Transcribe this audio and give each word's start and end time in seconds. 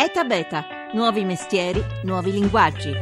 ETA 0.00 0.22
Beta, 0.22 0.64
nuovi 0.92 1.24
mestieri, 1.24 1.84
nuovi 2.04 2.30
linguaggi. 2.30 2.92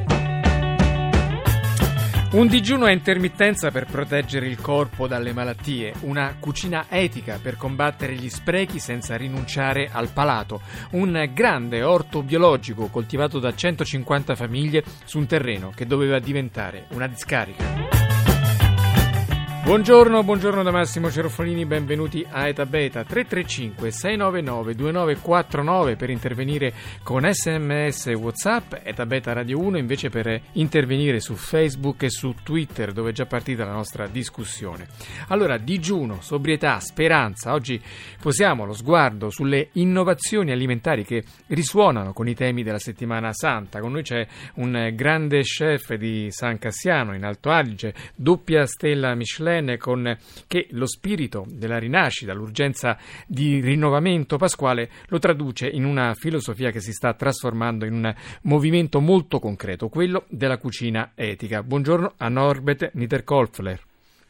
Un 2.33 2.47
digiuno 2.47 2.87
a 2.87 2.91
intermittenza 2.91 3.71
per 3.71 3.85
proteggere 3.85 4.47
il 4.47 4.59
corpo 4.59 5.07
dalle 5.07 5.35
malattie, 5.35 5.93
una 6.01 6.35
cucina 6.41 6.87
etica 6.89 7.39
per 7.41 7.59
combattere 7.59 8.15
gli 8.15 8.31
sprechi 8.31 8.79
senza 8.79 9.15
rinunciare 9.15 9.91
al 9.93 10.09
palato, 10.09 10.63
un 10.93 11.31
grande 11.35 11.83
orto 11.83 12.23
biologico 12.23 12.87
coltivato 12.87 13.41
da 13.41 13.55
150 13.55 14.35
famiglie 14.35 14.83
su 15.05 15.19
un 15.19 15.27
terreno 15.27 15.73
che 15.77 15.85
doveva 15.85 16.19
diventare 16.19 16.87
una 16.93 17.07
discarica. 17.07 17.96
Buongiorno, 19.67 20.23
buongiorno 20.23 20.63
da 20.63 20.71
Massimo 20.71 21.11
Cerofolini, 21.11 21.67
benvenuti 21.67 22.25
a 22.31 22.47
Eta 22.47 22.65
Beta 22.67 23.03
335 23.03 23.91
699 23.91 24.75
2949 24.77 25.97
per 25.97 26.09
intervenire 26.09 26.73
con 27.03 27.29
sms 27.29 28.07
e 28.07 28.15
whatsapp, 28.15 28.75
Eta 28.85 29.05
Beta 29.07 29.33
Radio 29.33 29.59
1 29.59 29.77
invece 29.77 30.09
per 30.09 30.41
intervenire 30.53 31.19
su 31.19 31.35
Facebook 31.35 32.05
e 32.05 32.11
su 32.11 32.33
Twitter 32.45 32.93
dove 32.93 33.11
è 33.11 33.13
già 33.13 33.27
partita 33.27 33.65
la 33.65 33.73
nostra 33.73 34.07
discussione. 34.07 34.87
Allora, 35.31 35.59
digiuno, 35.59 36.21
sobrietà, 36.21 36.79
speranza, 36.79 37.53
oggi 37.53 37.83
posiamo 38.21 38.67
lo 38.67 38.73
sguardo 38.73 39.31
sulle 39.31 39.71
innovazioni 39.73 40.53
alimentari 40.53 41.05
che 41.05 41.25
risuonano 41.49 42.13
con 42.13 42.29
i 42.29 42.37
temi 42.37 42.63
della 42.63 42.79
settimana 42.79 43.33
santa. 43.33 43.81
Con 43.81 43.91
noi 43.91 44.03
c'è 44.03 44.25
un 44.55 44.93
grande 44.95 45.41
chef 45.41 45.95
di 45.95 46.29
San 46.31 46.57
Cassiano 46.61 47.17
in 47.17 47.25
Alto 47.25 47.51
Adige, 47.51 47.93
doppia 48.15 48.65
stella 48.65 49.13
Michelin 49.17 49.55
Bene 49.57 49.79
con 49.79 50.15
che 50.47 50.67
lo 50.73 50.87
spirito 50.87 51.47
della 51.49 51.79
rinascita, 51.79 52.35
l'urgenza 52.35 52.99
di 53.27 53.59
rinnovamento 53.61 54.37
pasquale 54.37 54.91
lo 55.09 55.19
traduce 55.19 55.67
in 55.67 55.87
una 55.87 56.13
filosofia 56.13 56.71
che 56.71 56.81
si 56.81 56.93
sta 56.93 57.15
trasformando 57.15 57.87
in 57.87 57.95
un 57.95 58.15
movimento 58.43 59.01
molto 59.01 59.39
concreto, 59.39 59.89
quello 59.89 60.25
della 60.29 60.59
cucina 60.59 61.13
etica. 61.15 61.63
Buongiorno 61.63 62.13
a 62.19 62.29
Norbert 62.29 62.91
Niederkolfler. 62.93 63.81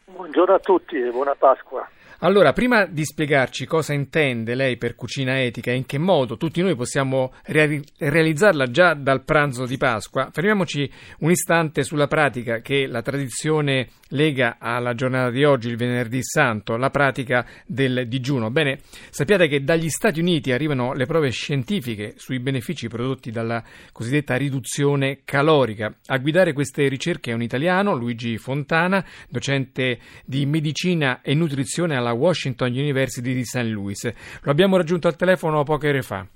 Buongiorno 0.04 0.54
a 0.54 0.60
tutti 0.60 0.94
e 0.94 1.10
buona 1.10 1.34
Pasqua. 1.34 1.90
Allora, 2.20 2.54
prima 2.54 2.86
di 2.86 3.04
spiegarci 3.04 3.66
cosa 3.66 3.92
intende 3.92 4.54
lei 4.54 4.78
per 4.78 4.94
cucina 4.94 5.42
etica 5.42 5.70
e 5.70 5.76
in 5.76 5.84
che 5.84 5.98
modo 5.98 6.38
tutti 6.38 6.62
noi 6.62 6.74
possiamo 6.74 7.34
re- 7.44 7.82
realizzarla 7.98 8.70
già 8.70 8.94
dal 8.94 9.22
pranzo 9.22 9.66
di 9.66 9.76
Pasqua, 9.76 10.30
fermiamoci 10.32 10.90
un 11.18 11.30
istante 11.30 11.82
sulla 11.82 12.06
pratica 12.06 12.60
che 12.60 12.86
la 12.86 13.02
tradizione 13.02 13.88
lega 14.10 14.56
alla 14.58 14.94
giornata 14.94 15.30
di 15.30 15.44
oggi, 15.44 15.68
il 15.68 15.76
venerdì 15.76 16.22
santo, 16.22 16.76
la 16.76 16.90
pratica 16.90 17.44
del 17.66 18.06
digiuno. 18.08 18.50
Bene, 18.50 18.80
sappiate 19.10 19.48
che 19.48 19.62
dagli 19.62 19.88
Stati 19.88 20.20
Uniti 20.20 20.52
arrivano 20.52 20.94
le 20.94 21.06
prove 21.06 21.30
scientifiche 21.30 22.14
sui 22.16 22.38
benefici 22.38 22.88
prodotti 22.88 23.30
dalla 23.30 23.62
cosiddetta 23.92 24.36
riduzione 24.36 25.20
calorica. 25.24 25.94
A 26.06 26.18
guidare 26.18 26.52
queste 26.52 26.88
ricerche 26.88 27.30
è 27.30 27.34
un 27.34 27.42
italiano, 27.42 27.94
Luigi 27.94 28.38
Fontana, 28.38 29.04
docente 29.28 29.98
di 30.24 30.46
medicina 30.46 31.20
e 31.20 31.34
nutrizione 31.34 31.96
alla 31.96 32.05
alla 32.06 32.14
Washington 32.14 32.70
University 32.70 33.34
di 33.34 33.44
St. 33.44 33.62
Louis. 33.64 34.12
Lo 34.42 34.50
abbiamo 34.50 34.76
raggiunto 34.76 35.08
al 35.08 35.16
telefono 35.16 35.62
poche 35.64 35.88
ore 35.88 36.02
fa 36.02 36.26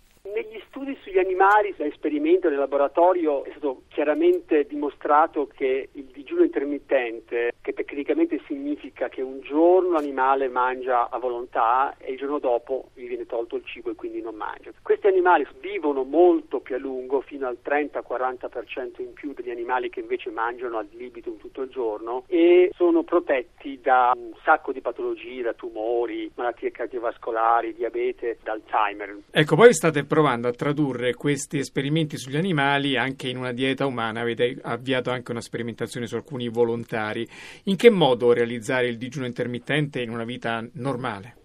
animali, 1.20 1.74
da 1.76 1.84
esperimento 1.84 2.48
nel 2.48 2.58
laboratorio 2.58 3.44
è 3.44 3.50
stato 3.50 3.82
chiaramente 3.88 4.66
dimostrato 4.66 5.46
che 5.46 5.88
il 5.92 6.04
digiuno 6.04 6.42
intermittente, 6.42 7.52
che 7.60 7.72
tecnicamente 7.72 8.40
significa 8.46 9.08
che 9.08 9.22
un 9.22 9.40
giorno 9.40 9.92
l'animale 9.92 10.48
mangia 10.48 11.08
a 11.10 11.18
volontà 11.18 11.96
e 11.98 12.12
il 12.12 12.18
giorno 12.18 12.38
dopo 12.38 12.90
gli 12.94 13.06
viene 13.06 13.26
tolto 13.26 13.56
il 13.56 13.64
cibo 13.64 13.90
e 13.90 13.94
quindi 13.94 14.20
non 14.20 14.34
mangia. 14.34 14.70
Questi 14.82 15.06
animali 15.06 15.46
vivono 15.60 16.04
molto 16.04 16.60
più 16.60 16.74
a 16.74 16.78
lungo, 16.78 17.20
fino 17.20 17.46
al 17.46 17.58
30-40% 17.64 19.00
in 19.00 19.12
più 19.12 19.32
degli 19.32 19.50
animali 19.50 19.90
che 19.90 20.00
invece 20.00 20.30
mangiano 20.30 20.78
ad 20.78 20.88
libitum 20.92 21.36
tutto 21.38 21.62
il 21.62 21.70
giorno 21.70 22.24
e 22.26 22.70
sono 22.74 23.02
protetti 23.02 23.80
da 23.80 24.12
un 24.16 24.32
sacco 24.42 24.72
di 24.72 24.80
patologie, 24.80 25.42
da 25.42 25.52
tumori, 25.52 26.30
malattie 26.34 26.70
cardiovascolari, 26.70 27.74
diabete, 27.74 28.38
da 28.42 28.52
Alzheimer. 28.52 29.18
Ecco, 29.30 29.56
voi 29.56 29.72
state 29.72 30.04
provando 30.04 30.48
a 30.48 30.52
tradurre 30.52 31.09
questi 31.14 31.58
esperimenti 31.58 32.16
sugli 32.16 32.36
animali 32.36 32.96
anche 32.96 33.28
in 33.28 33.36
una 33.36 33.52
dieta 33.52 33.86
umana, 33.86 34.20
avete 34.20 34.58
avviato 34.62 35.10
anche 35.10 35.30
una 35.30 35.40
sperimentazione 35.40 36.06
su 36.06 36.16
alcuni 36.16 36.48
volontari. 36.48 37.26
In 37.64 37.76
che 37.76 37.90
modo 37.90 38.32
realizzare 38.32 38.88
il 38.88 38.98
digiuno 38.98 39.26
intermittente 39.26 40.00
in 40.00 40.10
una 40.10 40.24
vita 40.24 40.66
normale? 40.72 41.39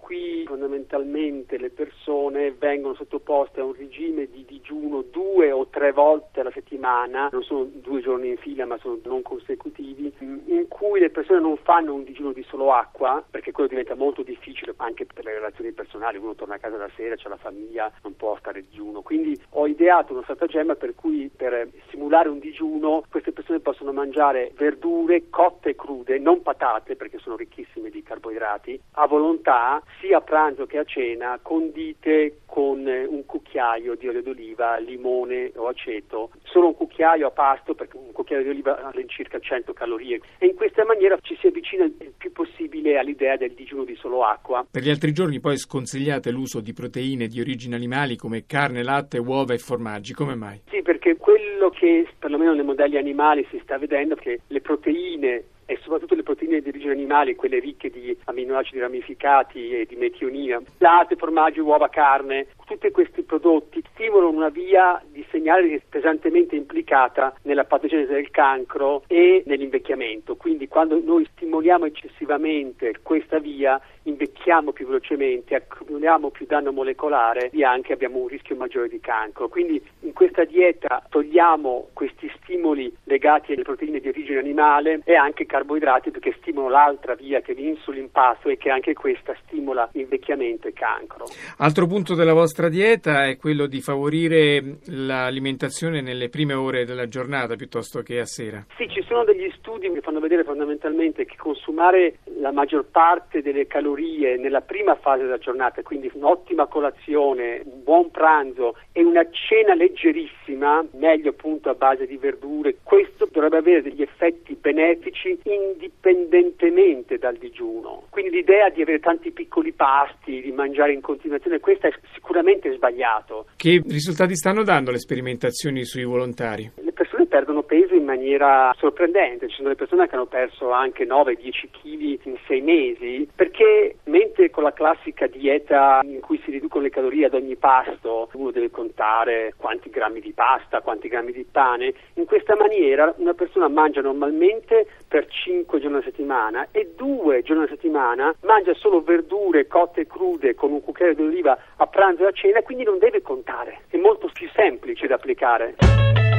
Fondamentalmente 0.45 1.57
le 1.57 1.69
persone 1.69 2.51
vengono 2.51 2.93
sottoposte 2.95 3.61
a 3.61 3.65
un 3.65 3.73
regime 3.73 4.27
di 4.29 4.45
digiuno 4.45 5.01
due 5.01 5.51
o 5.51 5.67
tre 5.67 5.91
volte 5.91 6.41
alla 6.41 6.51
settimana, 6.51 7.29
non 7.31 7.43
sono 7.43 7.67
due 7.71 8.01
giorni 8.01 8.29
in 8.29 8.37
fila 8.37 8.65
ma 8.65 8.77
sono 8.77 8.99
non 9.03 9.21
consecutivi, 9.21 10.13
in 10.19 10.65
cui 10.67 10.99
le 10.99 11.09
persone 11.09 11.39
non 11.39 11.57
fanno 11.57 11.93
un 11.93 12.03
digiuno 12.03 12.31
di 12.31 12.43
solo 12.43 12.71
acqua, 12.73 13.23
perché 13.29 13.51
quello 13.51 13.69
diventa 13.69 13.95
molto 13.95 14.21
difficile 14.21 14.73
anche 14.77 15.05
per 15.05 15.23
le 15.23 15.33
relazioni 15.33 15.71
personali, 15.71 16.17
uno 16.17 16.35
torna 16.35 16.55
a 16.55 16.59
casa 16.59 16.77
la 16.77 16.89
sera, 16.95 17.15
c'è 17.15 17.29
la 17.29 17.37
famiglia, 17.37 17.91
non 18.03 18.15
può 18.15 18.35
stare 18.37 18.61
digiuno. 18.61 19.01
Quindi 19.01 19.39
ho 19.51 19.67
ideato 19.67 20.13
uno 20.13 20.23
stratagemma 20.23 20.75
per 20.75 20.95
cui 20.95 21.29
per 21.35 21.69
simulare 21.89 22.29
un 22.29 22.39
digiuno 22.39 23.03
queste 23.09 23.31
persone 23.31 23.59
possono 23.59 23.91
mangiare 23.91 24.51
verdure 24.55 25.29
cotte 25.29 25.69
e 25.69 25.75
crude, 25.75 26.19
non 26.19 26.41
patate 26.41 26.95
perché 26.95 27.17
sono 27.19 27.35
ricchissime 27.35 27.89
di 27.89 28.03
carboidrati, 28.03 28.79
a 28.93 29.07
volontà, 29.07 29.81
sia 29.99 30.17
a 30.17 30.21
pranzo 30.21 30.65
che 30.65 30.77
a 30.77 30.83
cena, 30.83 31.39
condite 31.41 32.39
con 32.45 32.85
un 32.85 33.25
cucchiaio 33.25 33.95
di 33.95 34.07
olio 34.07 34.21
d'oliva, 34.21 34.77
limone 34.77 35.51
o 35.55 35.67
aceto, 35.67 36.31
solo 36.43 36.67
un 36.67 36.75
cucchiaio 36.75 37.27
a 37.27 37.31
pasto 37.31 37.75
perché 37.75 37.97
un 37.97 38.11
cucchiaio 38.11 38.43
di 38.43 38.49
oliva 38.49 38.81
ha 38.81 38.89
all'incirca 38.93 39.39
100 39.39 39.73
calorie 39.73 40.21
e 40.37 40.47
in 40.47 40.55
questa 40.55 40.85
maniera 40.85 41.17
ci 41.21 41.37
si 41.39 41.47
avvicina 41.47 41.83
il 41.83 42.13
più 42.17 42.31
possibile 42.31 42.97
all'idea 42.97 43.35
del 43.35 43.53
digiuno 43.53 43.83
di 43.83 43.95
solo 43.95 44.23
acqua. 44.23 44.65
Per 44.69 44.81
gli 44.81 44.89
altri 44.89 45.11
giorni 45.11 45.39
poi 45.39 45.57
sconsigliate 45.57 46.31
l'uso 46.31 46.61
di 46.61 46.73
proteine 46.73 47.27
di 47.27 47.39
origine 47.39 47.75
animali 47.75 48.15
come 48.15 48.45
carne, 48.45 48.83
latte, 48.83 49.17
uova 49.17 49.53
e 49.53 49.57
formaggi, 49.57 50.13
come 50.13 50.35
mai? 50.35 50.61
Sì, 50.69 50.81
perché 50.81 51.17
quello 51.17 51.69
che 51.69 52.07
perlomeno 52.17 52.53
nei 52.53 52.63
modelli 52.63 52.97
animali 52.97 53.45
si 53.49 53.59
sta 53.63 53.77
vedendo 53.77 54.15
è 54.15 54.19
che 54.19 54.39
le 54.47 54.61
proteine 54.61 55.43
e 55.65 55.79
soprattutto 55.81 56.15
le 56.15 56.23
proteine 56.23 56.61
di 56.61 56.69
origine 56.69 56.91
animale, 56.91 57.35
quelle 57.35 57.59
ricche 57.59 57.89
di 57.89 58.15
aminoacidi 58.25 58.79
ramificati 58.79 59.71
e 59.71 59.85
di 59.85 59.95
metionina, 59.95 60.61
latte, 60.77 61.15
formaggio, 61.15 61.63
uova, 61.63 61.89
carne, 61.89 62.47
tutti 62.65 62.89
questi 62.91 63.21
prodotti 63.21 63.83
stimolano 63.93 64.29
una 64.29 64.49
via 64.49 65.01
di 65.11 65.25
segnale 65.29 65.81
pesantemente 65.87 66.55
implicata 66.55 67.33
nella 67.43 67.63
patogenesi 67.63 68.11
del 68.11 68.31
cancro 68.31 69.03
e 69.07 69.43
nell'invecchiamento. 69.45 70.35
Quindi 70.35 70.67
quando 70.67 70.99
noi 71.03 71.27
stimoliamo 71.33 71.85
eccessivamente 71.85 72.99
questa 73.01 73.39
via 73.39 73.79
invecchiamo 74.05 74.71
più 74.71 74.85
velocemente, 74.85 75.55
accumuliamo 75.55 76.29
più 76.29 76.45
danno 76.45 76.71
molecolare 76.71 77.49
e 77.51 77.63
anche 77.63 77.93
abbiamo 77.93 78.19
un 78.19 78.27
rischio 78.27 78.55
maggiore 78.55 78.87
di 78.87 78.99
cancro. 78.99 79.49
Quindi 79.49 79.81
in 80.01 80.13
questa 80.13 80.43
dieta 80.43 81.03
togliamo 81.09 81.89
questi 81.93 82.31
stimoli 82.41 82.93
legati 83.03 83.53
alle 83.53 83.63
proteine 83.63 83.99
di 83.99 84.07
origine 84.07 84.39
animale 84.39 85.01
e 85.03 85.15
anche 85.15 85.45
carboidrati 85.45 86.11
perché 86.11 86.35
stimolano 86.39 86.69
l'altra 86.69 87.15
via 87.15 87.41
che 87.41 87.51
è 87.51 87.55
l'insulin 87.55 88.11
passo 88.11 88.49
e 88.49 88.57
che 88.57 88.69
anche 88.69 88.93
questa 88.93 89.35
stimola 89.43 89.89
invecchiamento 89.93 90.67
e 90.67 90.73
cancro. 90.73 91.25
Altro 91.57 91.85
punto 91.87 92.15
della 92.15 92.33
vostra 92.33 92.69
dieta 92.69 93.25
è 93.25 93.37
quello 93.37 93.65
di 93.65 93.81
favorire 93.81 94.77
l'alimentazione 94.85 96.01
nelle 96.01 96.29
prime 96.29 96.53
ore 96.53 96.85
della 96.85 97.07
giornata 97.07 97.55
piuttosto 97.55 98.01
che 98.01 98.19
a 98.19 98.25
sera. 98.25 98.65
Sì, 98.77 98.87
ci 98.89 99.03
sono 99.07 99.23
degli 99.23 99.51
studi 99.57 99.91
che 99.91 100.01
fanno 100.01 100.19
vedere 100.19 100.43
fondamentalmente 100.43 101.25
che 101.25 101.35
consumare 101.37 102.19
la 102.39 102.51
maggior 102.51 102.85
parte 102.85 103.41
delle 103.41 103.67
calorie 103.67 103.94
nella 103.95 104.61
prima 104.61 104.95
fase 104.95 105.23
della 105.23 105.37
giornata, 105.37 105.81
quindi 105.81 106.09
un'ottima 106.13 106.67
colazione, 106.67 107.61
un 107.63 107.83
buon 107.83 108.11
pranzo 108.11 108.75
e 108.91 109.03
una 109.03 109.25
cena 109.31 109.73
leggerissima, 109.73 110.85
meglio 110.93 111.29
appunto 111.29 111.69
a 111.69 111.73
base 111.73 112.05
di 112.05 112.17
verdure, 112.17 112.77
questo 112.83 113.27
dovrebbe 113.31 113.57
avere 113.57 113.81
degli 113.81 114.01
effetti 114.01 114.55
benefici 114.55 115.37
indipendentemente 115.43 117.17
dal 117.17 117.35
digiuno. 117.37 118.03
Quindi 118.09 118.31
l'idea 118.31 118.69
di 118.69 118.81
avere 118.81 118.99
tanti 118.99 119.31
piccoli 119.31 119.71
pasti, 119.73 120.41
di 120.41 120.51
mangiare 120.51 120.93
in 120.93 121.01
continuazione, 121.01 121.59
questa 121.59 121.87
è 121.87 121.93
sicuramente 122.13 122.73
sbagliato. 122.73 123.47
Che 123.55 123.81
risultati 123.85 124.35
stanno 124.35 124.63
dando 124.63 124.91
le 124.91 124.99
sperimentazioni 124.99 125.83
sui 125.85 126.03
volontari? 126.03 126.71
Le 126.75 126.91
perdono 127.35 127.63
peso 127.63 127.93
in 127.95 128.05
maniera 128.05 128.73
sorprendente, 128.77 129.49
ci 129.49 129.55
sono 129.55 129.67
delle 129.67 129.77
persone 129.77 130.07
che 130.07 130.15
hanno 130.15 130.25
perso 130.25 130.71
anche 130.71 131.05
9-10 131.05 131.69
kg 131.69 132.25
in 132.27 132.37
6 132.47 132.61
mesi, 132.61 133.29
perché 133.35 133.97
mentre 134.05 134.49
con 134.49 134.63
la 134.63 134.71
classica 134.71 135.27
dieta 135.27 135.99
in 136.05 136.21
cui 136.21 136.39
si 136.45 136.51
riducono 136.51 136.83
le 136.85 136.89
calorie 136.89 137.25
ad 137.25 137.33
ogni 137.33 137.57
pasto, 137.57 138.29
uno 138.35 138.51
deve 138.51 138.71
contare 138.71 139.53
quanti 139.57 139.89
grammi 139.89 140.21
di 140.21 140.31
pasta, 140.31 140.79
quanti 140.79 141.09
grammi 141.09 141.33
di 141.33 141.43
pane, 141.43 141.93
in 142.13 142.25
questa 142.25 142.55
maniera 142.55 143.13
una 143.17 143.33
persona 143.33 143.67
mangia 143.67 143.99
normalmente 143.99 144.87
per 145.05 145.27
5 145.27 145.81
giorni 145.81 145.97
a 145.97 146.03
settimana 146.03 146.69
e 146.71 146.93
2 146.95 147.41
giorni 147.41 147.63
a 147.63 147.67
settimana 147.67 148.33
mangia 148.43 148.73
solo 148.75 149.01
verdure 149.01 149.67
cotte 149.67 150.01
e 150.01 150.07
crude 150.07 150.55
con 150.55 150.71
un 150.71 150.81
cucchiaio 150.81 151.15
di 151.15 151.23
oliva 151.23 151.57
a 151.75 151.85
pranzo 151.85 152.23
e 152.23 152.27
a 152.27 152.31
cena, 152.31 152.61
quindi 152.61 152.85
non 152.85 152.97
deve 152.97 153.21
contare, 153.21 153.81
è 153.89 153.97
molto 153.97 154.29
più 154.31 154.47
semplice 154.53 155.05
da 155.07 155.15
applicare. 155.15 156.34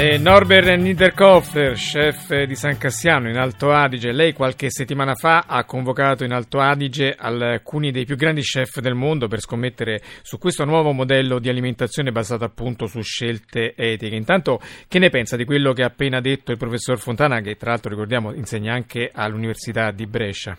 E 0.00 0.16
Norbert 0.16 0.68
Niederkofler, 0.76 1.72
chef 1.72 2.44
di 2.44 2.54
San 2.54 2.78
Cassiano 2.78 3.28
in 3.28 3.36
Alto 3.36 3.72
Adige, 3.72 4.12
lei 4.12 4.32
qualche 4.32 4.70
settimana 4.70 5.16
fa 5.16 5.42
ha 5.44 5.64
convocato 5.64 6.22
in 6.22 6.30
Alto 6.30 6.60
Adige 6.60 7.16
alcuni 7.18 7.90
dei 7.90 8.04
più 8.04 8.14
grandi 8.14 8.42
chef 8.42 8.78
del 8.78 8.94
mondo 8.94 9.26
per 9.26 9.40
scommettere 9.40 9.98
su 10.22 10.38
questo 10.38 10.64
nuovo 10.64 10.92
modello 10.92 11.40
di 11.40 11.48
alimentazione 11.48 12.12
basato 12.12 12.44
appunto 12.44 12.86
su 12.86 13.00
scelte 13.00 13.74
etiche. 13.74 14.14
Intanto, 14.14 14.60
che 14.86 15.00
ne 15.00 15.08
pensa 15.08 15.34
di 15.34 15.44
quello 15.44 15.72
che 15.72 15.82
ha 15.82 15.86
appena 15.86 16.20
detto 16.20 16.52
il 16.52 16.58
professor 16.58 16.96
Fontana, 16.96 17.40
che 17.40 17.56
tra 17.56 17.70
l'altro 17.70 17.90
ricordiamo 17.90 18.32
insegna 18.32 18.74
anche 18.74 19.10
all'Università 19.12 19.90
di 19.90 20.06
Brescia? 20.06 20.56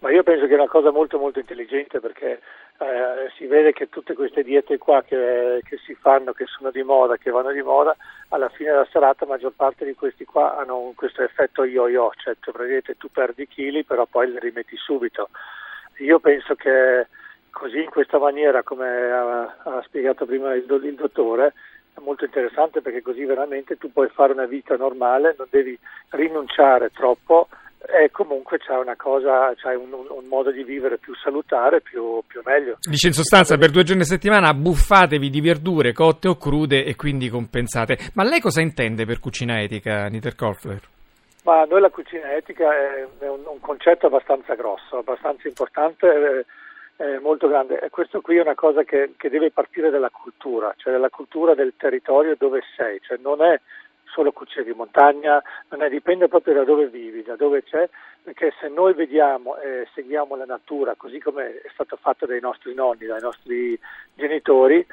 Ma 0.00 0.10
io 0.10 0.24
penso 0.24 0.46
che 0.46 0.52
è 0.52 0.56
una 0.56 0.66
cosa 0.66 0.90
molto 0.90 1.16
molto 1.16 1.38
intelligente 1.38 2.00
perché 2.00 2.40
eh, 2.80 3.30
si 3.36 3.44
vede 3.46 3.72
che 3.72 3.90
tutte 3.90 4.14
queste 4.14 4.42
diete 4.42 4.78
qua 4.78 5.02
che, 5.02 5.60
che, 5.64 5.76
si 5.84 5.94
fanno, 5.94 6.32
che 6.32 6.46
sono 6.46 6.70
di 6.70 6.82
moda, 6.82 7.18
che 7.18 7.30
vanno 7.30 7.52
di 7.52 7.60
moda, 7.60 7.94
alla 8.28 8.48
fine 8.48 8.70
della 8.70 8.88
serata 8.90 9.26
la 9.26 9.32
maggior 9.32 9.52
parte 9.54 9.84
di 9.84 9.94
questi 9.94 10.24
qua 10.24 10.56
hanno 10.56 10.92
questo 10.96 11.22
effetto 11.22 11.64
yo-yo, 11.64 12.10
cioè 12.16 12.36
tu, 12.40 12.52
tu 12.96 13.10
perdi 13.10 13.46
chili 13.46 13.84
però 13.84 14.06
poi 14.06 14.30
li 14.30 14.38
rimetti 14.38 14.76
subito. 14.76 15.28
Io 15.98 16.20
penso 16.20 16.54
che 16.54 17.06
così 17.50 17.82
in 17.82 17.90
questa 17.90 18.18
maniera, 18.18 18.62
come 18.62 18.88
ha, 18.88 19.56
ha 19.62 19.82
spiegato 19.84 20.24
prima 20.24 20.54
il, 20.54 20.64
il 20.82 20.94
dottore, 20.94 21.52
è 21.92 22.00
molto 22.00 22.24
interessante 22.24 22.80
perché 22.80 23.02
così 23.02 23.24
veramente 23.24 23.76
tu 23.76 23.92
puoi 23.92 24.08
fare 24.08 24.32
una 24.32 24.46
vita 24.46 24.76
normale, 24.76 25.34
non 25.36 25.48
devi 25.50 25.78
rinunciare 26.10 26.90
troppo 26.90 27.48
e 27.86 28.10
comunque 28.10 28.58
c'è 28.58 28.76
una 28.76 28.94
cosa, 28.96 29.54
c'è 29.54 29.74
un, 29.74 29.92
un, 29.92 30.06
un, 30.10 30.24
modo 30.26 30.50
di 30.50 30.62
vivere 30.62 30.98
più 30.98 31.14
salutare, 31.14 31.80
più, 31.80 32.22
più, 32.26 32.42
meglio. 32.44 32.76
Dice 32.80 33.06
in 33.06 33.14
sostanza 33.14 33.56
per 33.56 33.70
due 33.70 33.84
giorni 33.84 34.02
a 34.02 34.06
settimana 34.06 34.52
buffatevi 34.52 35.30
di 35.30 35.40
verdure 35.40 35.92
cotte 35.92 36.28
o 36.28 36.36
crude 36.36 36.84
e 36.84 36.94
quindi 36.94 37.30
compensate. 37.30 37.96
Ma 38.14 38.22
lei 38.22 38.40
cosa 38.40 38.60
intende 38.60 39.06
per 39.06 39.18
cucina 39.18 39.60
etica, 39.60 40.06
Niter 40.08 40.34
Kolfler? 40.34 40.80
Ma 41.44 41.64
noi 41.64 41.80
la 41.80 41.88
cucina 41.88 42.34
etica 42.34 42.70
è, 42.70 43.06
è 43.18 43.28
un, 43.28 43.40
un, 43.46 43.60
concetto 43.60 44.06
abbastanza 44.06 44.54
grosso, 44.54 44.98
abbastanza 44.98 45.48
importante, 45.48 46.44
è, 46.96 47.02
è 47.02 47.18
molto 47.18 47.48
grande 47.48 47.80
e 47.80 47.88
questo 47.88 48.20
qui 48.20 48.36
è 48.36 48.42
una 48.42 48.54
cosa 48.54 48.82
che, 48.82 49.14
che 49.16 49.30
deve 49.30 49.50
partire 49.50 49.88
dalla 49.88 50.10
cultura, 50.10 50.74
cioè 50.76 50.92
dalla 50.92 51.08
cultura 51.08 51.54
del 51.54 51.72
territorio 51.78 52.36
dove 52.38 52.60
sei, 52.76 53.00
cioè 53.00 53.16
non 53.22 53.42
è 53.42 53.58
solo 54.12 54.32
cucina 54.32 54.64
di 54.64 54.72
montagna, 54.72 55.42
non 55.68 55.82
è, 55.82 55.88
dipende 55.88 56.28
proprio 56.28 56.54
da 56.54 56.64
dove 56.64 56.88
vivi, 56.88 57.22
da 57.22 57.36
dove 57.36 57.62
c'è, 57.62 57.88
perché 58.22 58.52
se 58.60 58.68
noi 58.68 58.94
vediamo 58.94 59.56
e 59.58 59.88
seguiamo 59.94 60.36
la 60.36 60.44
natura 60.44 60.94
così 60.94 61.20
come 61.20 61.60
è 61.62 61.70
stato 61.72 61.96
fatto 61.96 62.26
dai 62.26 62.40
nostri 62.40 62.74
nonni, 62.74 63.06
dai 63.06 63.20
nostri 63.20 63.78
genitori, 64.14 64.86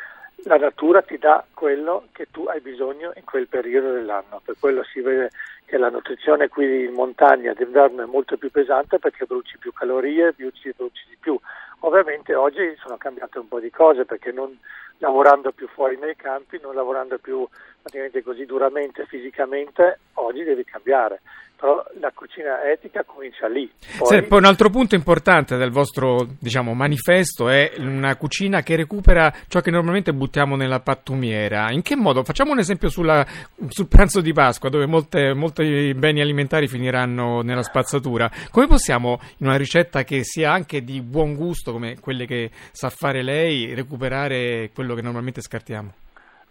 la 0.44 0.58
natura 0.58 1.02
ti 1.02 1.18
dà 1.18 1.44
quello 1.54 2.08
che 2.12 2.28
tu 2.32 2.46
hai 2.46 2.62
bisogno 2.62 3.12
in 3.16 3.24
quel 3.24 3.48
periodo 3.48 3.92
dell'anno. 3.92 4.42
Per 4.44 4.56
quello 4.60 4.84
si 4.84 5.02
vede 5.02 5.32
che 5.66 5.78
la 5.78 5.90
nutrizione 5.90 6.48
qui 6.48 6.86
in 6.86 6.94
montagna 6.94 7.54
d'inverno 7.54 8.04
è 8.04 8.06
molto 8.06 8.38
più 8.38 8.52
pesante 8.52 9.00
perché 9.00 9.26
bruci 9.26 9.58
più 9.58 9.74
calorie, 9.74 10.34
bruci, 10.34 10.72
bruci 10.76 11.06
di 11.10 11.18
più. 11.20 11.38
Ovviamente 11.82 12.36
oggi 12.36 12.76
sono 12.78 12.98
cambiate 12.98 13.40
un 13.40 13.48
po' 13.48 13.60
di 13.60 13.70
cose 13.70 14.06
perché 14.06 14.32
non 14.32 14.58
lavorando 15.00 15.52
più 15.52 15.68
fuori 15.68 15.98
nei 15.98 16.16
campi, 16.16 16.60
non 16.62 16.76
lavorando 16.76 17.18
più 17.18 17.48
praticamente 17.82 18.24
così 18.24 18.46
duramente 18.46 19.06
fisicamente, 19.06 20.00
oggi 20.14 20.44
devi 20.44 20.64
cambiare. 20.64 21.22
Però 21.60 21.84
la 22.00 22.12
cucina 22.14 22.70
etica 22.70 23.04
comincia 23.04 23.48
lì. 23.48 23.68
Poi... 23.98 24.08
Sì, 24.08 24.22
poi 24.28 24.38
un 24.38 24.46
altro 24.46 24.70
punto 24.70 24.94
importante 24.94 25.58
del 25.58 25.72
vostro 25.72 26.28
diciamo, 26.40 26.76
manifesto 26.76 27.50
è 27.50 27.72
una 27.80 28.16
cucina 28.16 28.62
che 28.62 28.76
recupera 28.76 29.34
ciò 29.48 29.60
che 29.62 29.72
normalmente 29.72 30.14
buttiamo 30.14 30.56
nella 30.56 30.82
pattumiera. 30.82 31.72
In 31.72 31.82
che 31.82 31.96
modo? 31.96 32.24
Facciamo 32.24 32.52
un 32.52 32.60
esempio 32.60 32.90
sulla, 32.90 33.26
sul 33.70 33.88
pranzo 33.88 34.22
di 34.22 34.34
Pasqua, 34.34 34.70
dove 34.70 34.86
molte, 34.86 35.34
molti 35.34 35.96
beni 35.96 36.22
alimentari 36.22 36.68
finiranno 36.68 37.42
nella 37.42 37.64
spazzatura. 37.64 38.30
Come 38.52 38.68
possiamo, 38.68 39.20
in 39.38 39.48
una 39.48 39.58
ricetta 39.58 40.04
che 40.04 40.24
sia 40.24 40.52
anche 40.52 40.84
di 40.84 41.02
buon 41.02 41.34
gusto, 41.34 41.72
come 41.72 42.00
quelle 42.00 42.28
che 42.28 42.52
sa 42.72 42.92
fare 42.92 43.24
lei, 43.24 43.74
recuperare 43.74 44.70
quello 44.88 44.96
che 44.96 45.06
normalmente 45.06 45.42
scartiamo? 45.42 45.94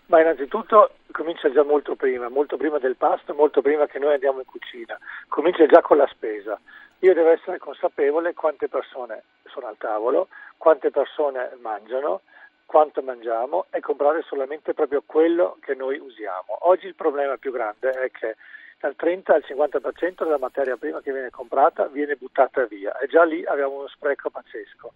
Ma 0.07 0.21
innanzitutto 0.21 0.97
comincia 1.11 1.51
già 1.51 1.65
molto 1.65 1.97
prima, 1.97 2.29
molto 2.29 2.57
prima 2.57 2.79
del 2.79 2.97
pasto, 2.97 3.35
molto 3.35 3.63
prima 3.63 3.87
che 3.87 3.99
noi 3.99 4.13
andiamo 4.13 4.41
in 4.41 4.45
cucina, 4.45 4.99
comincia 5.29 5.65
già 5.67 5.81
con 5.81 5.97
la 5.97 6.07
spesa. 6.09 6.61
Io 7.01 7.15
devo 7.15 7.31
essere 7.31 7.59
consapevole 7.59 8.35
quante 8.35 8.69
persone 8.69 9.23
sono 9.47 9.67
al 9.67 9.77
tavolo, 9.79 10.29
quante 10.59 10.91
persone 10.91 11.57
mangiano, 11.61 12.23
quanto 12.67 13.01
mangiamo 13.03 13.67
e 13.71 13.81
comprare 13.81 14.23
solamente 14.23 14.75
proprio 14.75 15.03
quello 15.05 15.57
che 15.61 15.75
noi 15.75 15.99
usiamo. 15.99 16.69
Oggi 16.69 16.87
il 16.87 16.95
problema 16.95 17.37
più 17.39 17.53
grande 17.53 17.91
è 17.91 18.11
che 18.11 18.37
dal 18.79 18.95
30 18.95 19.35
al 19.35 19.45
50% 19.49 20.25
della 20.25 20.39
materia 20.39 20.77
prima 20.77 21.01
che 21.01 21.13
viene 21.13 21.31
comprata 21.31 21.87
viene 21.87 22.17
buttata 22.17 22.67
via 22.67 22.97
e 22.99 23.07
già 23.07 23.25
lì 23.25 23.45
abbiamo 23.45 23.79
uno 23.79 23.89
spreco 23.89 24.31
pazzesco. 24.31 24.93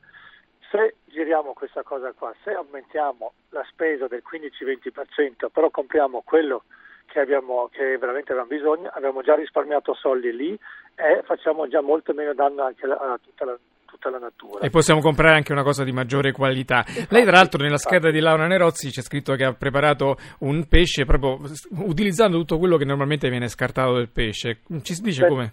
Se 0.71 0.95
giriamo 1.07 1.53
questa 1.53 1.83
cosa 1.83 2.13
qua, 2.13 2.33
se 2.45 2.53
aumentiamo 2.53 3.33
la 3.49 3.65
spesa 3.69 4.07
del 4.07 4.23
15-20%, 4.23 5.49
però 5.53 5.69
compriamo 5.69 6.23
quello 6.25 6.63
che, 7.07 7.19
abbiamo, 7.19 7.69
che 7.73 7.99
veramente 7.99 8.31
abbiamo 8.31 8.49
bisogno, 8.49 8.89
abbiamo 8.95 9.21
già 9.23 9.35
risparmiato 9.35 9.95
soldi 9.95 10.33
lì 10.33 10.57
e 10.95 11.23
facciamo 11.25 11.67
già 11.67 11.81
molto 11.81 12.15
meno 12.15 12.35
danno 12.35 12.63
anche 12.63 12.87
a 12.87 13.19
tutta 13.21 13.45
la, 13.47 13.59
tutta 13.85 14.11
la 14.11 14.19
natura. 14.19 14.65
E 14.65 14.71
possiamo 14.71 15.01
comprare 15.01 15.35
anche 15.35 15.51
una 15.51 15.65
cosa 15.65 15.83
di 15.83 15.91
maggiore 15.91 16.31
qualità. 16.31 16.85
Lei, 17.09 17.25
tra 17.25 17.33
l'altro, 17.33 17.61
nella 17.61 17.77
scheda 17.77 18.13
di 18.13 18.21
Laura 18.21 18.47
Nerozzi 18.47 18.91
c'è 18.91 19.03
scritto 19.03 19.35
che 19.35 19.45
ha 19.45 19.53
preparato 19.53 20.19
un 20.41 20.69
pesce 20.69 21.05
proprio 21.05 21.39
utilizzando 21.85 22.39
tutto 22.39 22.59
quello 22.59 22.77
che 22.77 22.85
normalmente 22.85 23.29
viene 23.29 23.49
scartato 23.49 23.95
del 23.95 24.09
pesce. 24.09 24.61
Ci 24.83 24.95
dice 25.03 25.27
come? 25.27 25.53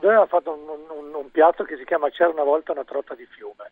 Noi 0.00 0.10
abbiamo 0.12 0.26
fatto 0.26 0.52
un, 0.52 0.98
un, 0.98 1.14
un 1.14 1.30
piatto 1.30 1.64
che 1.64 1.78
si 1.78 1.84
chiama 1.84 2.10
C'era 2.10 2.28
una 2.28 2.44
volta 2.44 2.72
una 2.72 2.84
trota 2.84 3.14
di 3.14 3.24
fiume 3.24 3.70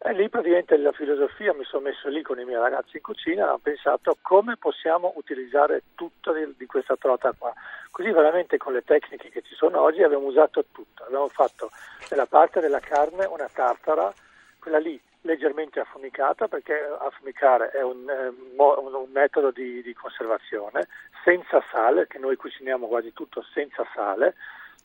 e 0.00 0.12
lì 0.12 0.28
praticamente 0.28 0.76
la 0.76 0.92
filosofia, 0.92 1.52
mi 1.52 1.64
sono 1.64 1.82
messo 1.82 2.08
lì 2.08 2.22
con 2.22 2.38
i 2.38 2.44
miei 2.44 2.60
ragazzi 2.60 2.96
in 2.96 3.02
cucina 3.02 3.46
e 3.46 3.50
ho 3.50 3.58
pensato 3.58 4.16
come 4.22 4.56
possiamo 4.56 5.12
utilizzare 5.16 5.82
tutto 5.96 6.32
di, 6.32 6.54
di, 6.56 6.66
questa 6.66 6.96
trota 6.96 7.34
qua. 7.36 7.52
Così 7.90 8.10
veramente 8.12 8.58
con 8.58 8.74
le 8.74 8.84
tecniche 8.84 9.28
che 9.28 9.42
ci 9.42 9.54
sono 9.56 9.80
oggi 9.80 10.04
abbiamo 10.04 10.26
usato 10.26 10.64
tutto. 10.70 11.02
Abbiamo 11.02 11.28
fatto 11.28 11.70
nella 12.10 12.26
parte 12.26 12.60
della 12.60 12.78
carne 12.78 13.24
una 13.24 13.48
tartara, 13.52 14.12
quella 14.60 14.78
lì 14.78 15.00
leggermente 15.22 15.80
affumicata 15.80 16.46
perché 16.46 16.74
affumicare 17.00 17.70
è 17.70 17.82
un, 17.82 18.08
eh, 18.08 18.28
un, 18.28 18.94
un 18.94 19.10
metodo 19.10 19.50
di, 19.50 19.82
di 19.82 19.92
conservazione, 19.94 20.86
senza 21.24 21.60
sale, 21.72 22.06
che 22.06 22.18
noi 22.18 22.36
cuciniamo 22.36 22.86
quasi 22.86 23.12
tutto 23.12 23.44
senza 23.52 23.84
sale 23.92 24.36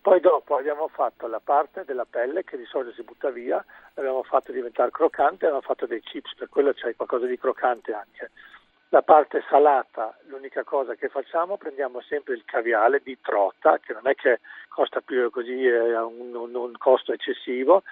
poi 0.04 0.20
dopo 0.20 0.58
abbiamo 0.58 0.90
fatto 0.90 1.28
la 1.28 1.40
parte 1.40 1.86
della 1.86 2.04
pelle 2.04 2.44
che 2.44 2.58
di 2.58 2.66
solito 2.66 2.94
si 2.94 3.04
butta 3.04 3.30
via, 3.30 3.64
l'abbiamo 3.94 4.22
fatto 4.24 4.52
diventare 4.52 4.92
croccante, 4.92 5.46
abbiamo 5.46 5.62
fatto 5.62 5.86
dei 5.86 6.02
chips, 6.02 6.36
per 6.36 6.50
quello 6.50 6.74
c'è 6.74 6.94
qualcosa 6.94 7.26
di 7.26 7.38
croccante 7.38 7.94
anche. 7.94 8.32
La 8.90 9.02
parte 9.02 9.42
salata, 9.48 10.14
l'unica 10.26 10.66
cosa 10.66 10.96
che 10.96 11.08
facciamo, 11.08 11.56
prendiamo 11.56 12.02
sempre 12.02 12.34
il 12.34 12.44
caviale 12.44 13.00
di 13.02 13.18
trota, 13.22 13.80
che 13.80 13.94
non 13.94 14.06
è 14.06 14.14
che 14.14 14.42
costa 14.68 15.00
più 15.00 15.30
così, 15.30 15.66
è 15.66 15.98
un, 16.02 16.36
un, 16.36 16.54
un 16.54 16.78
costo 16.78 17.14
eccessivo, 17.14 17.84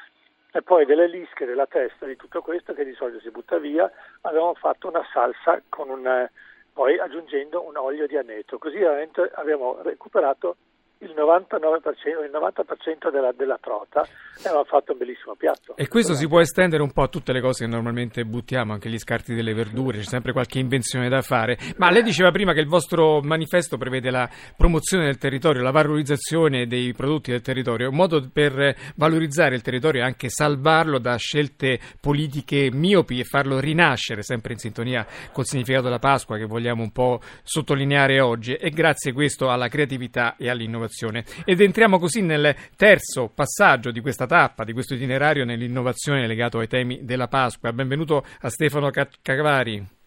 e 0.51 0.62
poi 0.62 0.86
delle 0.86 1.08
lische 1.08 1.46
della 1.46 1.65
testa 1.65 2.06
di 2.06 2.18
tutto 2.18 2.41
questo 2.41 2.74
che 2.74 2.84
di 2.84 2.94
solito 2.94 3.22
si 3.22 3.32
butta 3.32 3.58
via, 3.58 3.89
abbiamo 4.24 4.53
fatto 4.56 4.89
una 4.89 5.08
salsa 5.13 5.62
con 5.70 5.88
un, 5.88 6.27
poi 6.74 7.00
aggiungendo 7.00 7.65
un 7.65 7.77
olio 7.77 8.06
di 8.06 8.18
aneto, 8.18 8.58
così 8.58 8.80
veramente 8.80 9.32
abbiamo 9.34 9.82
recuperato 9.82 10.58
il 11.01 11.13
99%, 11.15 12.24
il 12.24 12.31
90% 12.31 13.12
della, 13.12 13.31
della 13.31 13.58
trota 13.60 14.05
e 14.43 14.48
aveva 14.48 14.63
fatto 14.63 14.91
un 14.91 15.00
bellissimo 15.00 15.36
piatto. 15.36 15.75
E 15.75 15.88
questo 15.88 16.13
si 16.13 16.27
può 16.27 16.39
estendere 16.39 16.84
un 16.84 16.91
po' 16.91 17.01
a 17.01 17.08
tutte 17.08 17.34
le 17.34 17.41
cose 17.41 17.65
che 17.65 17.72
normalmente 17.72 18.24
buttiamo, 18.24 18.74
anche 18.74 18.89
gli 18.89 18.98
scarti 18.98 19.34
delle 19.34 19.53
verdure, 19.53 19.98
c'è 20.00 20.03
sempre 20.03 20.31
qualche 20.31 20.60
invenzione 20.60 21.10
da 21.10 21.22
fare. 21.22 21.58
Ma 21.77 21.89
lei 21.89 22.03
diceva 22.03 22.31
prima 22.31 22.53
che 22.53 22.60
il 22.60 22.67
vostro 22.67 23.20
manifesto 23.22 23.77
prevede 23.77 24.12
la 24.12 24.29
promozione 24.55 25.05
del 25.05 25.17
territorio, 25.17 25.63
la 25.63 25.72
valorizzazione 25.72 26.67
dei 26.67 26.93
prodotti 26.93 27.31
del 27.31 27.41
territorio, 27.41 27.89
un 27.89 27.96
modo 27.96 28.29
per 28.31 28.75
valorizzare 28.96 29.55
il 29.55 29.62
territorio 29.62 30.01
e 30.01 30.05
anche 30.05 30.29
salvarlo 30.29 31.00
da 31.00 31.15
scelte 31.15 31.79
politiche 32.00 32.70
miopi 32.72 33.20
e 33.20 33.24
farlo 33.24 33.60
rinascere, 33.60 34.22
sempre 34.22 34.53
in 34.53 34.60
sintonia 34.60 35.05
col 35.31 35.46
significato 35.46 35.86
della 35.86 36.00
Pasqua 36.00 36.38
che 36.38 36.46
vogliamo 36.46 36.84
un 36.84 36.91
po' 36.91 37.20
sottolineare 37.41 38.20
oggi. 38.20 38.53
E 38.53 38.70
grazie 38.70 39.12
a 39.12 39.13
questo 39.13 39.50
alla 39.50 39.67
creatività 39.67 40.36
e 40.38 40.50
all'innovazione 40.50 40.89
innovazione. 40.91 41.24
Ed 41.45 41.62
entriamo 41.62 41.98
così 41.98 42.21
nel 42.21 42.53
terzo 42.75 43.31
passaggio 43.33 43.91
di 43.91 44.01
questa 44.01 44.25
tappa, 44.25 44.63
di 44.63 44.74
questo 44.74 44.93
itinerario 44.93 45.45
nell'innovazione 45.45 46.27
legato 46.27 46.60
ai 46.60 46.67
temi 46.67 47.03
della 47.03 47.27
Pasqua. 47.27 47.71
Benvenuto 47.71 48.24
a 48.41 48.50
Stefano 48.50 48.89
Cavari. 49.21 50.00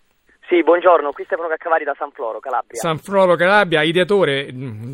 Sì, 0.46 0.62
buongiorno, 0.62 1.10
qui 1.12 1.24
Stefano 1.24 1.48
Caccavari 1.48 1.84
da 1.84 1.94
San 1.96 2.10
Floro, 2.10 2.38
Calabria. 2.38 2.78
San 2.78 2.98
Floro, 2.98 3.34
Calabria, 3.34 3.82
ideatore, 3.82 4.52
mm, 4.52 4.92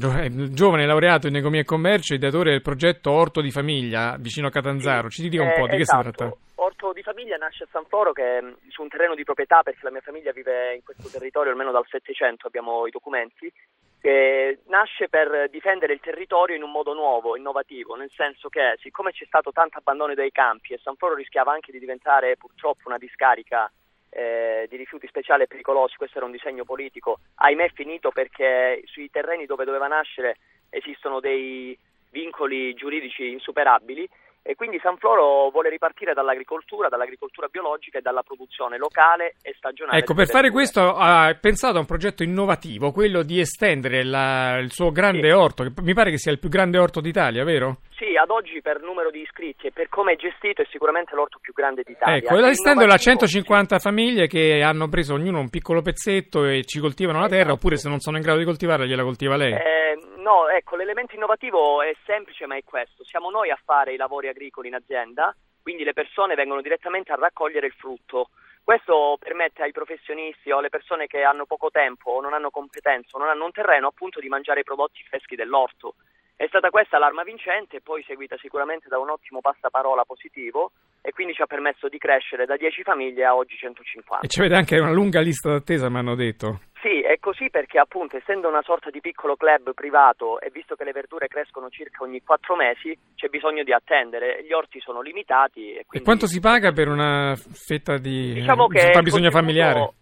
giovane 0.53 0.87
laureato 0.87 1.27
in 1.27 1.35
economia 1.35 1.63
e 1.63 1.65
commercio, 1.65 2.15
ideatore 2.15 2.53
del 2.53 2.63
progetto 2.63 3.11
Orto 3.11 3.41
di 3.41 3.51
Famiglia 3.51 4.15
vicino 4.17 4.47
a 4.47 4.51
Catanzaro. 4.51 5.09
Ci 5.09 5.29
dica 5.29 5.43
un 5.43 5.49
eh, 5.49 5.55
po' 5.59 5.67
di 5.67 5.75
esatto. 5.75 5.77
che 5.77 5.85
si 5.85 5.91
esatto. 5.91 6.11
tratta? 6.13 6.37
Orto 6.63 6.93
di 6.93 7.03
famiglia 7.03 7.37
nasce 7.37 7.65
a 7.65 7.69
San 7.73 7.85
Floro 7.87 8.13
che 8.13 8.41
mm, 8.41 8.53
su 8.69 8.83
un 8.83 8.89
terreno 8.89 9.17
di 9.17 9.25
proprietà 9.25 9.63
perché 9.63 9.81
la 9.83 9.91
mia 9.91 10.03
famiglia 10.03 10.31
vive 10.31 10.77
in 10.77 10.85
questo 10.85 11.09
territorio 11.09 11.51
almeno 11.51 11.73
dal 11.73 11.85
700, 11.89 12.47
abbiamo 12.47 12.87
i 12.87 12.91
documenti, 12.91 13.53
che 14.01 14.61
nasce 14.67 15.09
per 15.09 15.49
difendere 15.51 15.93
il 15.93 16.01
territorio 16.01 16.57
in 16.57 16.63
un 16.63 16.71
modo 16.71 16.95
nuovo, 16.95 17.37
innovativo, 17.37 17.95
nel 17.95 18.11
senso 18.11 18.49
che 18.49 18.77
siccome 18.79 19.13
c'è 19.13 19.27
stato 19.27 19.53
tanto 19.53 19.79
abbandono 19.79 20.15
dei 20.15 20.31
campi 20.31 20.73
e 20.73 20.81
San 20.83 20.97
Floro 20.97 21.15
rischiava 21.15 21.53
anche 21.53 21.71
di 21.71 21.79
diventare 21.79 22.37
purtroppo 22.37 22.89
una 22.89 22.97
discarica 22.99 23.71
eh, 24.09 24.67
di 24.69 24.77
rifiuti 24.77 25.07
speciali 25.07 25.43
e 25.43 25.47
pericolosi, 25.47 25.97
questo 25.97 26.17
era 26.17 26.27
un 26.27 26.33
disegno 26.33 26.65
politico, 26.65 27.21
ahimè 27.37 27.69
finito 27.75 28.11
perché 28.11 28.83
sui 28.87 29.11
terreni 29.11 29.47
dove 29.47 29.65
doveva 29.65 29.87
nascere 29.87 30.39
esistono 30.71 31.21
dei 31.21 31.79
vincoli 32.11 32.75
giuridici 32.75 33.31
insuperabili 33.31 34.09
e 34.43 34.55
quindi 34.55 34.79
San 34.83 34.97
Floro 34.97 35.51
vuole 35.51 35.69
ripartire 35.69 36.15
dall'agricoltura, 36.15 36.89
dall'agricoltura 36.89 37.49
biologica 37.49 37.99
e 37.99 38.01
dalla 38.01 38.23
produzione 38.23 38.79
locale 38.79 39.37
e 39.43 39.55
stagionale. 39.57 39.99
Ecco, 39.99 40.15
per 40.15 40.29
fare 40.29 40.51
questo 40.51 40.95
ha 40.95 41.37
pensato 41.39 41.77
a 41.77 41.81
un 41.81 41.87
progetto 41.87 42.23
innovativo, 42.23 42.91
quello 42.93 43.23
di 43.23 43.39
estendere 43.39 44.03
la, 44.05 44.59
il 44.59 44.73
suo 44.73 44.91
grande 44.91 45.29
sì. 45.29 45.35
orto, 45.35 45.63
che 45.65 45.73
mi 45.83 45.95
pare 45.95 46.11
che 46.11 46.19
sia 46.19 46.33
il 46.33 46.39
più 46.39 46.49
grande 46.49 46.79
orto 46.79 47.01
d'Italia, 47.01 47.45
vero? 47.45 47.79
Sì, 47.97 48.17
ad 48.17 48.31
oggi 48.31 48.63
per 48.63 48.81
numero 48.81 49.11
di 49.11 49.21
iscritti 49.21 49.67
e 49.67 49.73
per 49.73 49.91
come 49.91 50.13
è 50.13 50.17
gestito 50.17 50.63
è 50.63 50.67
sicuramente 50.71 51.15
l'orto 51.15 51.39
più 51.41 51.53
grande 51.53 51.83
d'Italia. 51.85 52.17
Ecco, 52.17 52.39
e 52.39 52.49
estenderlo 52.49 52.95
a 52.95 52.97
150 52.97 53.79
famiglie 53.79 54.27
che 54.27 54.63
hanno 54.63 54.89
preso 54.89 55.15
ognuno 55.15 55.39
un 55.39 55.51
piccolo 55.51 55.83
pezzetto 55.83 56.47
e 56.47 56.65
ci 56.65 56.81
coltivano 56.81 57.21
la 57.21 57.29
terra, 57.29 57.41
esatto. 57.41 57.55
oppure 57.57 57.77
se 57.77 57.91
non 57.91 58.01
sono 58.01 58.17
in 58.17 58.23
grado 58.23 58.39
di 58.39 58.47
coltivarla 58.47 58.87
gliela 58.87 59.03
coltiva 59.03 59.37
lei. 59.37 59.53
Eh, 59.53 59.99
no, 60.21 60.49
ecco, 60.49 60.77
l'elemento 60.77 61.15
innovativo 61.15 61.83
è 61.83 61.95
semplice 62.05 62.47
ma 62.47 62.57
è 62.57 62.65
questo. 62.65 63.05
Siamo 63.05 63.31
noi 63.31 63.51
a 63.51 63.61
fare 63.63 63.93
i 63.93 63.97
lavori 63.97 64.29
agricoli 64.29 64.69
in 64.69 64.75
azienda, 64.75 65.35
quindi 65.63 65.85
le 65.85 65.93
persone 65.93 66.35
vengono 66.35 66.61
direttamente 66.61 67.13
a 67.13 67.17
raccogliere 67.17 67.67
il 67.67 67.73
frutto. 67.73 68.31
Questo 68.63 69.17
permette 69.19 69.63
ai 69.63 69.73
professionisti 69.73 70.51
o 70.51 70.59
alle 70.59 70.69
persone 70.69 71.07
che 71.07 71.23
hanno 71.23 71.47
poco 71.47 71.71
tempo 71.71 72.13
o 72.13 72.21
non 72.21 72.35
hanno 72.35 72.51
competenze 72.51 73.17
o 73.17 73.19
non 73.19 73.29
hanno 73.29 73.47
un 73.47 73.53
terreno 73.53 73.89
appunto 73.89 74.21
di 74.21 74.29
mangiare 74.29 74.61
i 74.61 74.65
prodotti 74.65 75.03
freschi 75.03 75.35
dell'orto. 75.35 75.95
È 76.41 76.47
stata 76.47 76.71
questa 76.71 76.97
l'arma 76.97 77.23
vincente, 77.23 77.83
poi 77.83 78.03
seguita 78.05 78.35
sicuramente 78.39 78.89
da 78.89 78.99
un 78.99 79.11
ottimo 79.11 79.43
passaparola 79.43 80.05
positivo 80.05 80.71
e 81.03 81.13
quindi 81.13 81.35
ci 81.35 81.43
ha 81.43 81.47
permesso 81.47 81.87
di 81.91 81.99
crescere 81.99 82.47
da 82.47 82.57
10 82.57 82.83
famiglie 82.83 83.27
a 83.27 83.37
oggi 83.37 83.57
150. 83.57 84.25
E 84.25 84.27
ci 84.27 84.41
avete 84.41 84.55
anche 84.55 84.79
una 84.79 84.91
lunga 84.91 85.21
lista 85.21 85.51
d'attesa, 85.51 85.91
mi 85.91 85.99
hanno 85.99 86.15
detto. 86.15 86.61
Sì, 86.81 87.03
è 87.03 87.19
così 87.19 87.51
perché 87.51 87.79
appunto 87.79 88.17
essendo 88.17 88.49
una 88.49 88.63
sorta 88.63 88.89
di 88.89 89.03
piccolo 89.03 89.37
club 89.37 89.75
privato 89.75 90.41
e 90.41 90.49
visto 90.51 90.77
che 90.77 90.85
le 90.85 90.93
verdure 90.93 91.29
crescono 91.29 91.69
circa 91.69 92.05
ogni 92.05 92.23
4 92.23 92.57
mesi, 92.57 92.99
c'è 93.17 93.29
bisogno 93.29 93.63
di 93.63 93.75
attendere, 93.75 94.43
gli 94.43 94.53
orti 94.55 94.81
sono 94.81 95.03
limitati. 95.03 95.73
E, 95.73 95.85
quindi... 95.85 95.99
e 95.99 96.03
quanto 96.03 96.27
si 96.27 96.41
paga 96.41 96.73
per 96.73 96.89
una 96.89 97.37
fetta 97.37 97.99
di 97.99 98.33
diciamo 98.33 98.67
eh, 98.71 98.93
fabbisogno 98.93 99.31
familiare? 99.31 99.93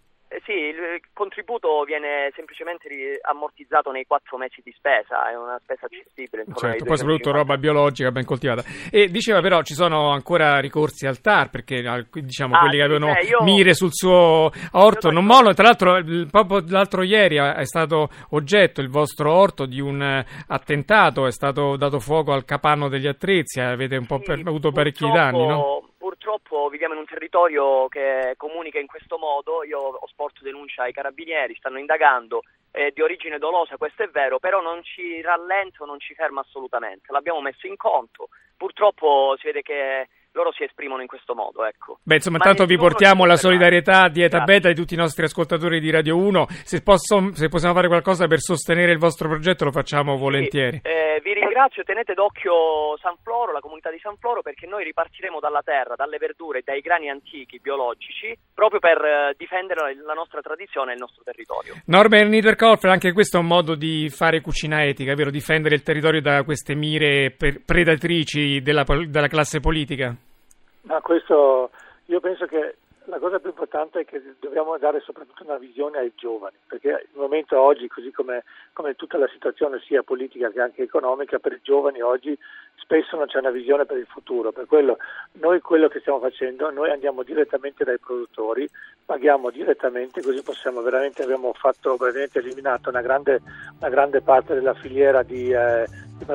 Eh 0.49 0.53
sì, 0.53 0.53
il 0.53 1.01
contributo 1.13 1.83
viene 1.85 2.33
semplicemente 2.35 2.89
ammortizzato 3.21 3.91
nei 3.91 4.07
quattro 4.07 4.39
mesi 4.39 4.63
di 4.65 4.73
spesa, 4.75 5.31
è 5.31 5.37
una 5.37 5.61
spesa 5.63 5.85
accessibile. 5.85 6.45
Certo, 6.55 6.85
poi 6.85 6.97
soprattutto 6.97 7.33
roba 7.33 7.59
biologica 7.59 8.11
ben 8.11 8.25
coltivata. 8.25 8.65
E 8.91 9.09
diceva 9.09 9.41
però 9.41 9.63
ci 9.63 9.75
sono 9.75 10.11
ancora 10.11 10.59
ricorsi 10.59 11.07
al 11.07 11.21
TAR 11.21 11.51
perché 11.51 12.07
diciamo 12.11 12.57
ah, 12.57 12.61
quelli 12.61 12.77
che 12.77 12.83
avevano 12.83 13.15
eh, 13.15 13.27
io... 13.27 13.43
mire 13.43 13.75
sul 13.75 13.93
suo 13.93 14.51
orto 14.73 15.11
non 15.11 15.27
mollano. 15.27 15.53
Tra 15.53 15.65
l'altro, 15.65 16.03
proprio 16.31 16.65
l'altro 16.69 17.03
ieri 17.03 17.37
è 17.37 17.65
stato 17.65 18.09
oggetto 18.31 18.81
il 18.81 18.89
vostro 18.89 19.33
orto 19.33 19.67
di 19.67 19.81
un 19.81 20.25
attentato, 20.47 21.27
è 21.27 21.33
stato 21.33 21.77
dato 21.77 22.01
fuoco 22.01 22.33
al 22.33 22.47
capanno 22.47 22.89
degli 22.89 23.07
attrezzi, 23.07 23.61
avete 23.61 23.97
un 23.97 24.07
po' 24.07 24.19
sì, 24.19 24.25
per, 24.25 24.41
avuto 24.47 24.73
parecchi 24.73 25.11
danni, 25.11 25.47
no? 25.47 25.88
Purtroppo 26.29 26.69
viviamo 26.69 26.93
in 26.93 27.01
un 27.01 27.07
territorio 27.07 27.89
che 27.89 28.35
comunica 28.37 28.79
in 28.79 28.87
questo 28.87 29.17
modo, 29.17 29.65
io 29.65 29.81
ho 29.81 30.07
sporto 30.09 30.43
denuncia 30.45 30.83
ai 30.83 30.93
carabinieri, 30.93 31.55
stanno 31.55 31.79
indagando, 31.79 32.43
è 32.71 32.91
di 32.91 33.01
origine 33.01 33.39
dolosa, 33.39 33.79
questo 33.79 34.03
è 34.03 34.09
vero, 34.09 34.39
però 34.39 34.61
non 34.61 34.83
ci 34.83 35.23
rallenta 35.23 35.85
o 35.85 35.87
non 35.87 35.99
ci 35.99 36.15
ferma 36.15 36.43
assolutamente, 36.43 37.11
l'abbiamo 37.13 37.41
messo 37.41 37.67
in 37.67 37.77
conto, 37.77 38.29
purtroppo 38.59 39.37
si 39.39 39.47
vede 39.47 39.63
che 39.63 40.09
loro 40.33 40.53
si 40.53 40.65
esprimono 40.65 41.03
in 41.03 41.09
questo 41.09 41.35
modo. 41.35 41.65
Ecco. 41.65 41.99
Beh, 42.03 42.17
insomma, 42.17 42.37
intanto 42.37 42.65
vi 42.65 42.77
portiamo 42.77 43.25
la 43.25 43.37
solidarietà 43.37 44.09
di 44.09 44.23
Eta 44.23 44.41
Beta 44.41 44.69
e 44.69 44.73
di 44.73 44.81
tutti 44.81 44.95
i 44.95 44.97
nostri 44.97 45.25
ascoltatori 45.25 45.81
di 45.81 45.91
Radio 45.91 46.17
1. 46.17 46.47
Se, 46.65 46.83
posso, 46.83 47.35
se, 47.35 47.49
possiamo 47.49 47.75
fare 47.75 47.89
qualcosa 47.89 48.27
per 48.27 48.41
sostenere 48.41 48.93
il 48.93 48.99
vostro 48.99 49.29
progetto, 49.29 49.65
lo 49.65 49.73
facciamo 49.73 50.17
volentieri. 50.17 50.81
Sì, 50.83 50.89
eh, 50.89 51.21
vi 51.23 51.35
ringrazio, 51.35 51.83
tenete 51.83 52.15
d'occhio 52.15 52.97
San 53.01 53.17
Floro, 53.23 53.53
la 53.53 53.61
comunità 53.61 53.91
di 53.91 53.99
San 53.99 54.17
Floro, 54.17 54.43
perché 54.43 54.67
noi 54.67 54.85
ripartiremo 54.85 55.41
dalla 55.41 55.63
terra, 55.65 55.95
dalle 55.97 56.19
verdure 56.19 56.63
dai 56.65 56.81
grani 56.81 57.11
antichi 57.11 57.59
biologici, 57.61 58.37
proprio 58.55 58.81
per 58.81 58.99
eh, 59.05 59.35
difendere 59.37 59.97
la 60.05 60.15
nostra 60.15 60.41
tradizione 60.41 60.93
e 60.93 60.95
il 60.95 61.01
nostro 61.01 61.23
territorio. 61.25 61.75
Norbert 61.87 62.29
Niederkopf, 62.29 62.85
anche 62.85 63.13
questo 63.13 63.39
è 63.39 63.41
un 63.41 63.47
modo 63.47 63.75
di 63.75 64.09
fare 64.09 64.41
cucina 64.41 64.85
etica, 64.85 65.15
vero? 65.15 65.31
Difendere 65.31 65.75
il 65.75 65.83
territorio 65.83 66.21
da 66.21 66.43
queste 66.45 66.75
mire 66.75 67.35
predatrici 67.65 68.61
della, 68.61 68.85
della 68.85 69.29
classe 69.29 69.61
politica? 69.61 70.15
Ma 70.89 71.03
questo, 71.03 71.71
io 72.07 72.19
penso 72.19 72.47
che 72.47 72.77
la 73.09 73.19
cosa 73.19 73.39
più 73.39 73.51
importante 73.51 74.01
è 74.01 74.05
che 74.07 74.23
dobbiamo 74.41 74.77
dare 74.79 75.01
soprattutto 75.01 75.45
una 75.45 75.59
visione 75.59 75.99
ai 75.99 76.13
giovani, 76.15 76.57
perché 76.67 77.09
il 77.13 77.19
momento 77.19 77.61
oggi, 77.61 77.89
così 77.89 78.11
come, 78.11 78.45
come, 78.73 78.95
tutta 78.95 79.19
la 79.19 79.29
situazione 79.29 79.81
sia 79.85 80.03
politica 80.03 80.51
che 80.51 80.63
anche 80.63 80.83
economica, 80.83 81.39
per 81.39 81.53
i 81.53 81.61
giovani 81.63 82.01
oggi 82.01 82.37
spesso 82.77 83.17
non 83.17 83.27
c'è 83.27 83.39
una 83.39 83.51
visione 83.51 83.85
per 83.85 83.99
il 83.99 84.07
futuro. 84.07 84.51
Per 84.51 84.65
quello 84.65 84.97
noi 85.33 85.61
quello 85.61 85.89
che 85.89 86.01
stiamo 86.01 86.21
facendo, 86.21 86.71
noi 86.71 86.91
andiamo 86.91 87.23
direttamente 87.23 87.85
dai 87.85 87.99
produttori, 87.99 88.67
paghiamo 89.05 89.51
direttamente, 89.51 90.23
così 90.23 90.43
possiamo 90.43 90.81
veramente, 90.81 91.23
abbiamo 91.23 91.53
fatto 91.53 91.97
veramente 91.97 92.39
eliminato 92.39 92.89
una 92.89 93.03
grande, 93.03 93.43
una 93.79 93.91
grande 93.91 94.23
parte 94.23 94.55
della 94.55 94.75
filiera 94.75 95.23
di, 95.23 95.51
eh, 95.51 95.87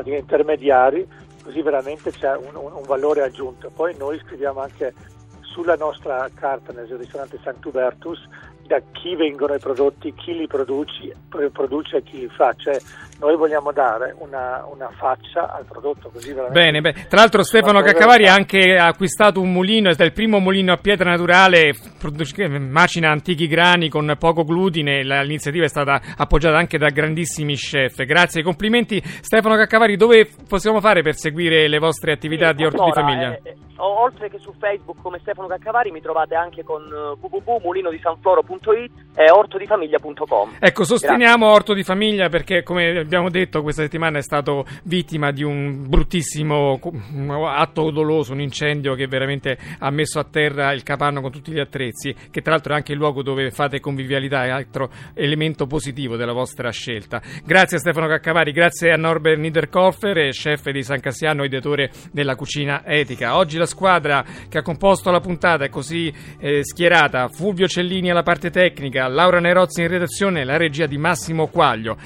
di 0.03 0.15
intermediari 0.15 1.07
così 1.43 1.61
veramente 1.61 2.11
c'è 2.11 2.35
un, 2.35 2.55
un, 2.55 2.71
un, 2.71 2.83
valore 2.85 3.21
aggiunto. 3.21 3.69
Poi 3.69 3.95
noi 3.97 4.19
scriviamo 4.19 4.61
anche 4.61 4.93
sulla 5.41 5.75
nostra 5.75 6.29
carta 6.33 6.73
nel 6.73 6.87
ristorante 6.87 7.39
Sant'Ubertus 7.43 8.27
da 8.65 8.81
chi 8.91 9.15
vengono 9.15 9.53
i 9.53 9.59
prodotti, 9.59 10.13
chi 10.13 10.35
li 10.35 10.47
produce, 10.47 11.15
produce 11.29 11.97
e 11.97 12.03
chi 12.03 12.19
li 12.19 12.29
fa, 12.29 12.53
cioè 12.53 12.79
noi 13.23 13.37
vogliamo 13.37 13.71
dare 13.71 14.13
una, 14.19 14.65
una 14.69 14.89
faccia 14.97 15.53
al 15.53 15.63
prodotto 15.63 16.09
così 16.09 16.33
veramente. 16.33 16.59
Bene, 16.59 16.81
beh. 16.81 17.07
tra 17.07 17.19
l'altro 17.19 17.41
Stefano 17.43 17.81
Caccavari 17.81 18.27
ha 18.27 18.33
anche 18.33 18.77
acquistato 18.77 19.39
un 19.39 19.49
mulino, 19.49 19.89
è 19.89 20.03
il 20.03 20.11
primo 20.11 20.39
mulino 20.39 20.73
a 20.73 20.77
pietra 20.77 21.09
naturale, 21.09 21.73
macina 22.59 23.11
antichi 23.11 23.47
grani 23.47 23.87
con 23.87 24.13
poco 24.19 24.43
glutine, 24.43 25.03
l'iniziativa 25.03 25.63
è 25.63 25.69
stata 25.69 26.01
appoggiata 26.17 26.57
anche 26.57 26.77
da 26.77 26.89
grandissimi 26.89 27.55
chef. 27.55 28.03
Grazie, 28.03 28.43
complimenti 28.43 29.01
Stefano 29.01 29.55
Caccavari, 29.55 29.95
dove 29.95 30.27
possiamo 30.47 30.81
fare 30.81 31.01
per 31.01 31.15
seguire 31.15 31.69
le 31.69 31.79
vostre 31.79 32.11
attività 32.11 32.49
sì, 32.49 32.55
di 32.55 32.65
orto 32.65 32.83
allora, 32.83 33.01
di 33.01 33.07
famiglia? 33.07 33.39
Eh, 33.41 33.55
oltre 33.77 34.29
che 34.29 34.39
su 34.39 34.53
Facebook 34.59 35.01
come 35.01 35.19
Stefano 35.19 35.47
Caccavari 35.47 35.91
mi 35.91 36.01
trovate 36.01 36.35
anche 36.35 36.63
con 36.63 36.81
uh, 36.83 37.17
www.mulinodisanfloro.it 37.19 38.91
e 39.15 39.31
ortodifamiglia.com. 39.31 40.57
Ecco, 40.59 40.83
sosteniamo 40.83 41.45
Grazie. 41.45 41.55
Orto 41.55 41.73
di 41.73 41.83
Famiglia 41.83 42.29
perché 42.29 42.63
come 42.63 43.05
abbiamo 43.13 43.29
detto 43.29 43.61
questa 43.61 43.83
settimana 43.83 44.17
è 44.17 44.23
stato 44.23 44.65
vittima 44.85 45.31
di 45.31 45.43
un 45.43 45.87
bruttissimo 45.87 46.79
atto 47.47 47.91
doloso, 47.91 48.33
un 48.33 48.41
incendio 48.41 48.95
che 48.95 49.05
veramente 49.05 49.55
ha 49.77 49.91
messo 49.91 50.17
a 50.17 50.23
terra 50.23 50.73
il 50.73 50.81
capanno 50.81 51.21
con 51.21 51.31
tutti 51.31 51.51
gli 51.51 51.59
attrezzi, 51.59 52.15
che 52.31 52.41
tra 52.41 52.53
l'altro 52.53 52.73
è 52.73 52.75
anche 52.75 52.93
il 52.93 52.97
luogo 52.97 53.21
dove 53.21 53.51
fate 53.51 53.79
convivialità, 53.79 54.45
è 54.45 54.49
altro 54.49 54.89
elemento 55.13 55.67
positivo 55.67 56.15
della 56.15 56.33
vostra 56.33 56.71
scelta. 56.71 57.21
Grazie 57.45 57.77
a 57.77 57.79
Stefano 57.81 58.07
Caccavari, 58.07 58.51
grazie 58.51 58.91
a 58.91 58.97
Norbert 58.97 59.37
Niederkoffer, 59.37 60.29
chef 60.31 60.69
di 60.71 60.81
San 60.81 60.99
Cassiano, 60.99 61.43
ideatore 61.43 61.91
della 62.11 62.35
cucina 62.35 62.83
etica. 62.85 63.37
Oggi 63.37 63.59
la 63.59 63.67
squadra 63.67 64.25
che 64.49 64.57
ha 64.57 64.63
composto 64.63 65.11
la 65.11 65.19
puntata 65.19 65.65
è 65.65 65.69
così 65.69 66.11
eh, 66.39 66.63
schierata: 66.63 67.27
Fulvio 67.27 67.67
Cellini 67.67 68.09
alla 68.09 68.23
parte 68.23 68.49
tecnica, 68.49 69.07
Laura 69.07 69.39
Nerozzi 69.39 69.81
in 69.81 69.87
redazione, 69.87 70.43
la 70.43 70.57
regia 70.57 70.87
di 70.87 70.97
Massimo 70.97 71.45
Quaglio. 71.45 71.97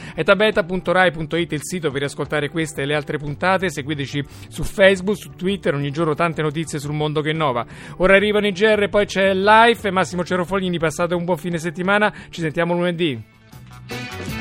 etabeta.rai.it 0.88 1.52
il 1.52 1.64
sito 1.64 1.92
per 1.92 2.04
ascoltare 2.04 2.50
queste 2.50 2.82
e 2.82 2.86
le 2.86 2.96
altre 2.96 3.18
puntate. 3.18 3.70
Seguiteci 3.70 4.24
su 4.48 4.64
Facebook, 4.64 5.18
su 5.18 5.32
Twitter, 5.32 5.74
ogni 5.74 5.92
giorno 5.92 6.14
tante 6.14 6.42
notizie 6.42 6.80
sul 6.80 6.94
mondo 6.94 7.22
che 7.22 7.32
innova. 7.32 7.66
Ora 7.98 8.16
arrivano 8.16 8.48
i 8.48 8.52
GR, 8.52 8.88
poi 8.90 9.06
c'è 9.06 9.34
Life 9.34 9.90
Massimo 9.92 10.24
Cerofolini. 10.24 10.78
Passate 10.78 11.14
un 11.14 11.26
buon 11.26 11.38
fine 11.38 11.58
settimana, 11.58 12.14
ci 12.30 12.42
sentiamo 12.42 12.74
lunedì. 12.74 14.37